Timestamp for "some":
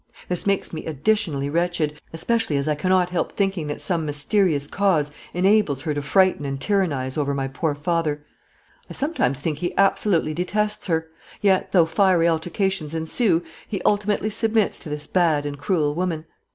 3.81-4.03